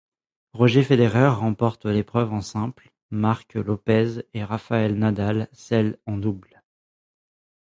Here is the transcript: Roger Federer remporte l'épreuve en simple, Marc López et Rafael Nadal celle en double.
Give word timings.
Roger 0.53 0.81
Federer 0.81 1.27
remporte 1.27 1.85
l'épreuve 1.85 2.33
en 2.33 2.41
simple, 2.41 2.91
Marc 3.11 3.53
López 3.53 4.23
et 4.33 4.43
Rafael 4.43 4.93
Nadal 4.95 5.47
celle 5.51 5.99
en 6.07 6.17
double. 6.17 6.59